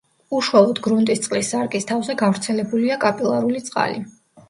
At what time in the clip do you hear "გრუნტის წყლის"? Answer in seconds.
0.87-1.53